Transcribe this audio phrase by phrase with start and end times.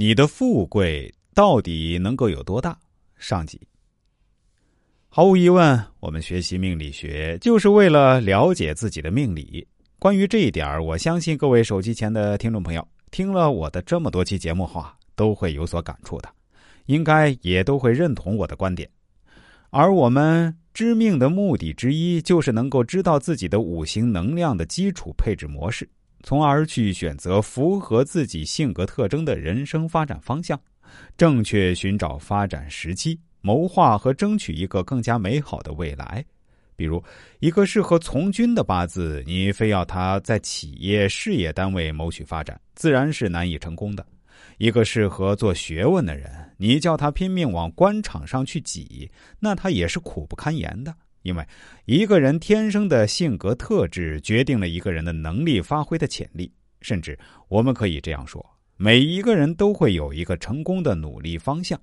[0.00, 2.74] 你的富贵到底能够有多大？
[3.18, 3.60] 上集。
[5.10, 9.68] 毫无疑问，我们学习命理学就是为了了解自己的命理。
[9.98, 16.30] 关于这一点，我相信各位手机前的听众朋友听了我的这么多期节目后啊，都会有所感触的，
[16.86, 18.88] 应该也都会认同我的观点。
[19.68, 25.86] 而我们知命的目的之一，就是能够知道自己的五行能量的基础配置模式。
[26.22, 30.60] 从而去选择符合自己性格特征的人生发展方向，
[31.16, 36.24] 正确寻找发展时机，谋划和争取一个更加美好的未来。
[36.76, 37.02] 比如，
[37.40, 44.02] 一个适合从军的八字，你非要他在企业事业单位谋取发展，自然是难以成功的；
[44.56, 50.94] 一个适合做学问的人，你叫他拼命往官场上去挤，那他也是苦不堪言的。
[51.22, 51.46] 因为
[51.84, 58.44] 一个人天生的性格特质决定了一个人的能力发挥的潜力，甚至我们可以这样说：
[58.76, 61.80] 每一个人都会有一个成功的努力方向，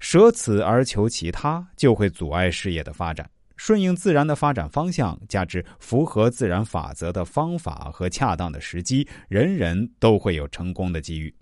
[0.00, 3.28] 舍此而求其他，就会阻碍事业的发展。
[3.56, 11.32] 顺应自然的发展方向，加之符合自然法则的方法和恰当的时机，人人都会有成功的机遇。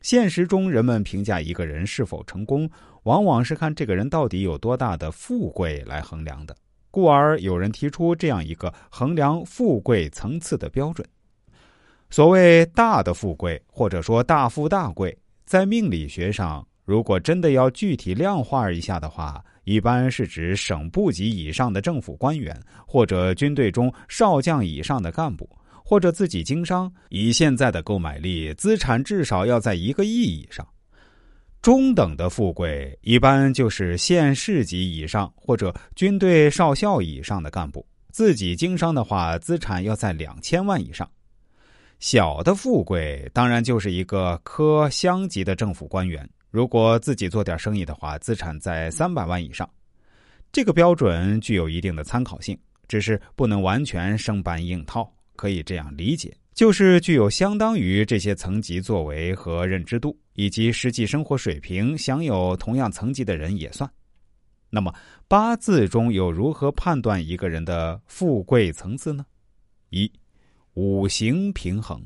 [0.00, 2.68] 现实中，人们评价一个人是否成功，
[3.02, 6.56] 往往是看这个人到底有多大的富贵来衡量的。
[6.90, 11.06] 故而，有人提出这样一个衡量富贵层次的标准：
[12.08, 25.48] 所谓大的富贵，或者说大富大贵，在命理学上，如果真的要具体量化一下的话，一般是指省部级以上的政府官员，或者军队中少将以上的干部。
[25.90, 30.64] 或者自己经商，以现在的购买力，资产至少要在一个亿以上。
[31.60, 37.84] 中等的富贵，一般就是县市级以上或者军队少校以上的干部。
[38.12, 41.10] 自己经商的话，资产要在两千万以上。
[41.98, 46.24] 小的富贵，当然就是一个科乡级的政府官员。
[46.52, 49.68] 如果自己做点生意的话，资产在三百万以上。
[50.52, 55.12] 这个标准具有一定的参考性，只是不能完全生搬硬套。
[55.40, 63.90] 可以这样理解，就是具有相当于这些层级作为和认知度，以及实际生活水平享有同样层级的人也算。
[64.68, 64.94] 那么
[65.28, 69.24] 八字中又如何判断一个人的富贵层次呢？
[69.88, 70.12] 一，
[70.74, 71.98] 五行平衡。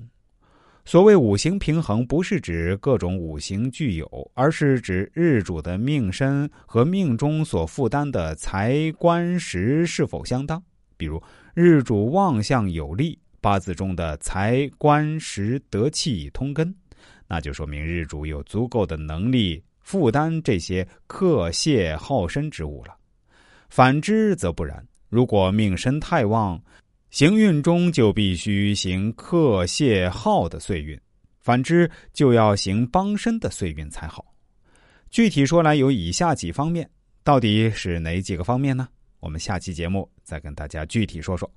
[0.85, 10.63] 所谓五行平衡，不是指各种五行具有，而是指日主的命身和命中所负担的财官时是否相当。
[10.97, 11.21] 比如
[11.53, 13.19] 日主旺相有利。
[13.45, 16.75] 八字中的财官食德气通根，
[17.29, 22.97] 那就说明日主有足够的能力负担这些克泄耗身之物了。
[23.69, 26.59] 反之则不然，如果命身太旺，
[27.11, 30.99] 行运中就必须行克泄耗的岁运；
[31.39, 34.25] 反之就要行帮身的岁运才好。
[35.11, 36.89] 具体说来，有以下几方面，
[37.23, 38.89] 到底是哪几个方面呢？
[39.21, 41.51] 我们下期节目再跟大家具体说说。